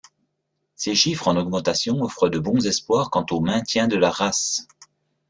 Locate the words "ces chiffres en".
0.75-1.35